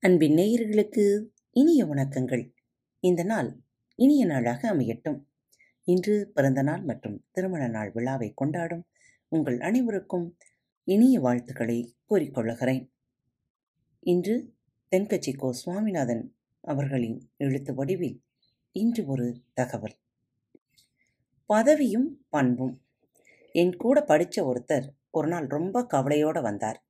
[0.00, 2.54] அன்பின் நேயர்களுக்கு இனிய வணக்கங்கள்.
[3.00, 3.60] இந்த நாள்
[3.94, 5.24] இனிய நாளாக அமையட்டும்.
[5.84, 8.86] இன்று பிறந்த நாள் மற்றும் திருமண நாள் விழாவை கொண்டாடும்
[9.28, 10.36] உங்கள் அனைவருக்கும்
[10.84, 12.90] இனிய வாழ்த்துக்களை கூறிக்கொள்கிறேன்
[14.00, 14.54] இன்று
[14.90, 15.52] தென்கட்சி கோ.
[15.52, 18.22] சுவாமிநாதன் அவர்களின் எழுத்து வடிவில்
[18.72, 19.96] இன்று ஒரு தகவல்.
[21.48, 22.82] பதவியும் பண்பும்.
[23.52, 26.86] என் கூட படித்த ஒருத்தர் ஒரு நாள் ரொம்ப கவலையோடு வந்தார்.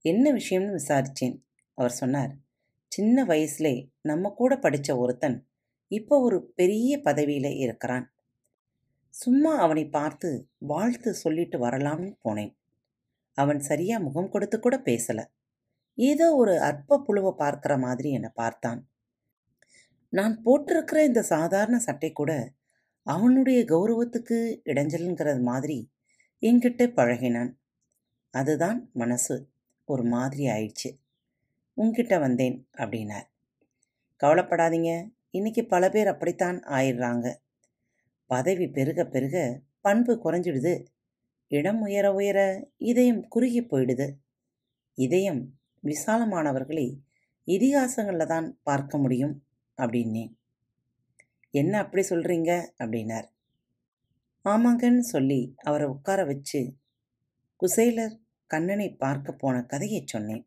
[0.00, 2.46] என்ன விஷயம்னு விசாரித்தேன் அவர் சொன்னார்
[2.88, 5.46] சின்ன வயசுலே நம்ம கூட படித்த ஒருத்தன்
[5.90, 8.06] இப்போ ஒரு பெரிய பதவியில் இருக்கிறான்.
[9.08, 12.52] சும்மா அவனை பார்த்து வாழ்த்து சொல்லிட்டு வரலாம்னு போனேன்.
[13.32, 15.20] அவன் சரியா முகம் கொடுத்து கூட பேசல.
[15.94, 18.80] ஏதோ ஒரு அற்ப புழுவை பார்க்கிற மாதிரி என்னை பார்த்தான்.
[20.12, 22.32] நான் போட்டிருக்கிற இந்த சாதாரண சட்டை கூட
[23.02, 25.90] அவனுடைய கௌரவத்துக்கு இடைஞ்சல்ங்கிறது மாதிரி
[26.42, 27.52] என்கிட்ட பழகினான்.
[28.30, 29.36] அதுதான் மனசு.
[29.84, 30.90] ஒரு மாதிரி ஆயிடுச்சு.
[31.78, 33.26] உங்ககிட்ட வந்தேன் அப்படின்னார்.
[34.20, 34.90] கவலைப்படாதீங்க.
[35.30, 37.26] இன்னைக்கு பல பேர் அப்படித்தான் ஆயிடுறாங்க.
[38.30, 39.36] பதவி பெருக பெருக
[39.80, 40.72] பண்பு குறைஞ்சிடுது.
[41.50, 42.38] இடம் உயர உயர
[42.76, 44.06] இதயம் குறுகி போயிடுது.
[44.98, 45.42] இதயம்
[45.84, 46.86] விசாலமானவர்களை
[47.46, 49.34] இதிகாசங்களில் தான் பார்க்க முடியும்
[49.76, 50.32] அப்படின்னேன்.
[51.54, 53.28] என்ன அப்படி சொல்கிறீங்க அப்படின்னார்.
[54.44, 56.60] ஆமாங்கன்னு சொல்லி அவரை உட்கார வச்சு
[57.62, 60.44] குசேலர் கண்ணனை பார்க்க போன கதையை சொன்னேன்.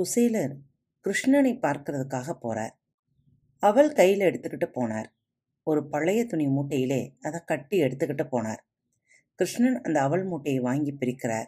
[0.00, 0.54] குசேலர்
[1.04, 2.70] கிருஷ்ணனை பார்க்கறதுக்காக போறார்.
[3.58, 5.06] அவள் கையில் எடுத்துக்கிட்டு போனார்.
[5.62, 8.58] ஒரு பழைய துணி மூட்டையிலே அதை கட்டி எடுத்துக்கிட்டு போனார்.
[9.34, 11.46] கிருஷ்ணன் அந்த அவள் மூட்டையை வாங்கி பிரிக்கிறார்.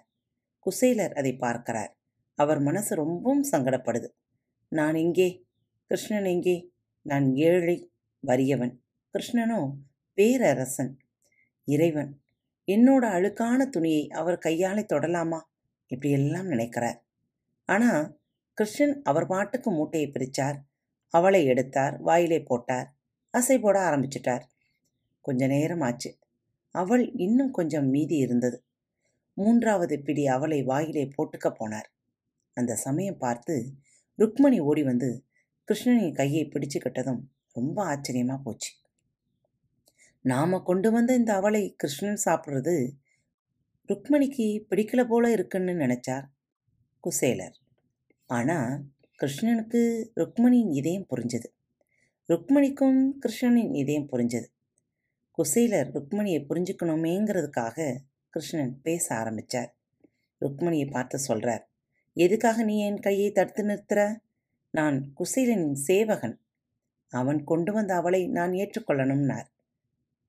[0.58, 1.98] குசேலர் அதை பார்க்கிறார்.
[2.34, 4.08] அவர் மனசு ரொம்பவும் சங்கடப்படுது.
[4.68, 5.46] நான் எங்கே?
[5.86, 6.72] கிருஷ்ணன் எங்கே?
[7.02, 7.92] நான் ஏழை
[8.26, 8.78] வறியவன்.
[9.14, 9.72] கிருஷ்ணனோ
[10.14, 10.98] பேரரசன்.
[11.64, 12.20] இறைவன்.
[12.66, 15.40] என்னோட அழுக்கான துணியை அவர் கையாலே தொடலாமா?
[15.86, 17.04] இப்படியெல்லாம் நினைக்கிறார்.
[17.64, 18.20] ஆனால்
[18.58, 20.58] கிருஷ்ணன் அவர் பாட்டுக்கு மூட்டையை பிரித்தார்
[21.14, 22.88] அவளை எடுத்தார் வாயிலே போட்டார்
[23.34, 24.44] அசை போட ஆரம்பிச்சிட்டார்.
[25.20, 26.10] கொஞ்ச நேரம் ஆச்சு.
[26.74, 28.58] அவள் இன்னும் கொஞ்சம் மீதி இருந்தது.
[29.32, 31.88] மூன்றாவது பிடி அவளை வாயிலே போட்டுக்க போனார்.
[32.56, 33.54] அந்த சமயம் பார்த்து
[34.18, 35.24] ருக்மணி ஓடி வந்து
[35.68, 37.20] கிருஷ்ணனின் கையை பிடிச்சுக்கிட்டதும்
[37.52, 38.72] ரொம்ப ஆச்சரியமாக போச்சு.
[40.22, 42.76] நாம கொண்டு வந்த இந்த அவளை கிருஷ்ணன் சாப்பிட்றது
[43.88, 46.26] ருக்மணிக்கு பிடிக்கல போல இருக்குன்னு நினைச்சார்
[47.04, 47.56] குசேலர்.
[48.26, 48.84] ஆனால்
[49.20, 51.48] கிருஷ்ணனுக்கு ருக்மணியின் இதயம் புரிஞ்சது.
[52.28, 54.48] ருக்மணிக்கும் கிருஷ்ணனின் இதயம் புரிஞ்சது.
[55.30, 57.96] குசேலர் ருக்மணியை புரிஞ்சுக்கணுமேங்கிறதுக்காக
[58.30, 59.76] கிருஷ்ணன் பேச ஆரம்பித்தார்
[60.40, 61.70] ருக்மணியை பார்த்து சொல்கிறார்
[62.12, 64.18] எதுக்காக நீ என் கையை தடுத்து நிறுத்துற?
[64.70, 66.40] நான் குசேலனின் சேவகன்.
[67.08, 69.46] அவன் கொண்டு வந்த அவளை நான் ஏற்றுக்கொள்ளணும்னார்.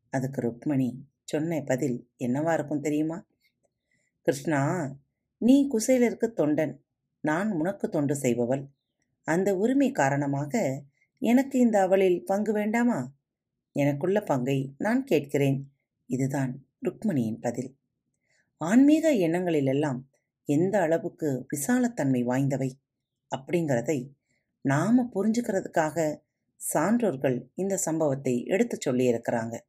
[0.09, 0.89] அதுக்கு ருக்மணி
[1.23, 3.25] சொன்ன பதில் என்னவா இருக்கும் தெரியுமா?
[4.21, 4.61] கிருஷ்ணா
[5.37, 6.75] நீ குசேலருக்கு தொண்டன்.
[7.19, 8.67] நான் உனக்கு தொண்டு செய்பவள்.
[9.23, 10.83] அந்த உரிமை காரணமாக
[11.19, 13.13] எனக்கு இந்த அவளில் பங்கு வேண்டாமா?
[13.71, 15.71] எனக்குள்ள பங்கை நான் கேட்கிறேன்.
[16.05, 17.77] இதுதான் ருக்மணியின் பதில்.
[18.57, 20.09] ஆன்மீக எண்ணங்களிலெல்லாம்
[20.45, 22.71] எந்த அளவுக்கு விசாலத்தன்மை வாய்ந்தவை?
[23.37, 24.09] அப்படிங்கிறதை
[24.61, 26.21] நாம புரிஞ்சுக்கிறதுக்காக
[26.73, 29.59] சான்றோர்கள் இந்த சம்பவத்தை எடுத்து சொல்லியிருக்கிறாங்க.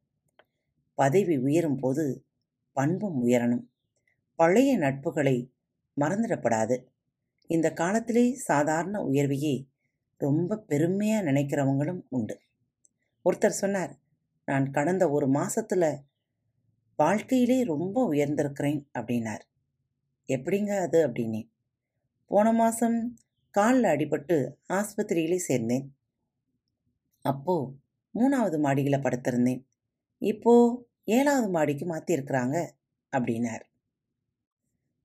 [0.93, 2.25] பதவி உயரும் போது
[2.71, 3.67] பண்பும் உயரணும்.
[4.35, 5.53] பழைய நட்புகளை
[5.99, 6.83] மறந்துடப்படாது.
[7.51, 9.67] இந்த காலத்திலே சாதாரண உயர்வையே
[10.17, 12.39] ரொம்ப பெருமையாக நினைக்கிறவங்களும் உண்டு.
[13.25, 13.97] ஒருத்தர் சொன்னார்
[14.45, 16.01] நான் கடந்த ஒரு மாசத்துல
[16.95, 19.41] வாழ்க்கையிலே ரொம்ப உயர்ந்திருக்கிறேன் அப்படின்னார்.
[20.27, 21.07] எப்படிங்க அது?
[21.07, 21.49] அப்படின்னேன்.
[22.25, 23.17] போன மாதம்
[23.51, 25.85] காலில் அடிபட்டு ஆஸ்பத்திரியிலே சேர்ந்தேன்.
[27.21, 27.73] அப்போ
[28.13, 29.65] மூணாவது மாடியில் படுத்திருந்தேன்.
[30.17, 30.53] இப்போ
[31.03, 32.69] ஏழாவது மாடிக்கு மாற்றிருக்கிறாங்க
[33.17, 33.63] அப்படின்னார்.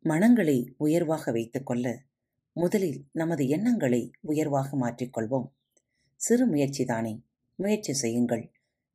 [0.01, 2.03] மனங்களை உயர்வாக வைத்துக்கொள்ள
[2.57, 5.49] முதலில் நமது எண்ணங்களை உயர்வாக மாற்றிக்கொள்வோம்.
[6.17, 7.21] சிறு முயற்சி தானே
[7.55, 8.53] முயற்சி செய்யுங்கள்.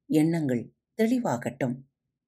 [0.07, 1.75] எண்ணங்கள் தெளிவாகட்டும்.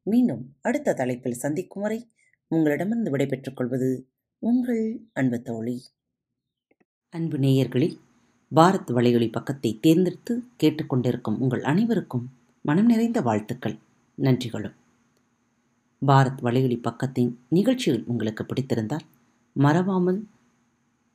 [0.04, 2.12] மீண்டும் அடுத்த தலைப்பில் சந்திக்கும் வரை
[2.48, 4.10] உங்களிடமிருந்து விடைபெற்றுக் கொள்வது
[4.40, 5.84] உங்கள் அன்பு தோழி.
[7.10, 8.00] அன்பு நேயர்களில்
[8.56, 12.30] பாரத் வலையொலி பக்கத்தை தேர்ந்தெடுத்து கேட்டுக்கொண்டிருக்கும் உங்கள் அனைவருக்கும்
[12.62, 13.78] மனம் நிறைந்த வாழ்த்துக்கள்.
[14.18, 14.76] நன்றிகளும்.
[16.08, 19.08] பாரத் வலையொலி பக்கத்தின் நிகழ்ச்சிகள் உங்களுக்கு பிடித்திருந்தால்
[19.54, 20.28] மறவாமல்